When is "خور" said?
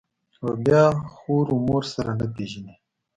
1.15-1.45